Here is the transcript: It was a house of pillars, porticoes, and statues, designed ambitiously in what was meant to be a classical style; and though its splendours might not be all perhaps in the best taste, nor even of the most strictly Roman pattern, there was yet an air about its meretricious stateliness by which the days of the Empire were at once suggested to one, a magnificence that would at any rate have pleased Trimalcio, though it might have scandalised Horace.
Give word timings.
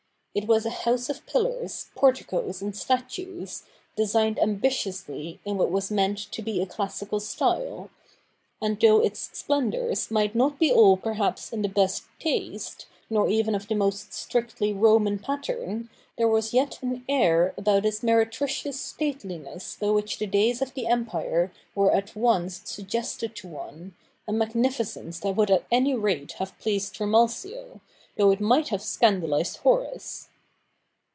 It 0.33 0.47
was 0.47 0.65
a 0.65 0.69
house 0.69 1.09
of 1.09 1.25
pillars, 1.25 1.87
porticoes, 1.93 2.61
and 2.61 2.73
statues, 2.73 3.63
designed 3.97 4.39
ambitiously 4.39 5.41
in 5.43 5.57
what 5.57 5.69
was 5.69 5.91
meant 5.91 6.19
to 6.31 6.41
be 6.41 6.61
a 6.61 6.65
classical 6.65 7.19
style; 7.19 7.89
and 8.61 8.79
though 8.79 9.01
its 9.01 9.29
splendours 9.33 10.09
might 10.09 10.33
not 10.33 10.57
be 10.57 10.71
all 10.71 10.95
perhaps 10.95 11.51
in 11.51 11.63
the 11.63 11.67
best 11.67 12.05
taste, 12.17 12.85
nor 13.09 13.27
even 13.27 13.53
of 13.55 13.67
the 13.67 13.75
most 13.75 14.13
strictly 14.13 14.71
Roman 14.73 15.19
pattern, 15.19 15.89
there 16.17 16.29
was 16.29 16.53
yet 16.53 16.81
an 16.81 17.03
air 17.09 17.53
about 17.57 17.85
its 17.85 18.01
meretricious 18.01 18.79
stateliness 18.79 19.75
by 19.81 19.89
which 19.89 20.17
the 20.17 20.27
days 20.27 20.61
of 20.61 20.73
the 20.75 20.87
Empire 20.87 21.51
were 21.75 21.91
at 21.91 22.15
once 22.15 22.61
suggested 22.63 23.35
to 23.35 23.49
one, 23.49 23.95
a 24.25 24.31
magnificence 24.31 25.19
that 25.19 25.35
would 25.35 25.51
at 25.51 25.65
any 25.69 25.93
rate 25.93 26.31
have 26.33 26.57
pleased 26.57 26.95
Trimalcio, 26.95 27.81
though 28.17 28.29
it 28.29 28.41
might 28.41 28.67
have 28.67 28.81
scandalised 28.81 29.55
Horace. 29.57 30.27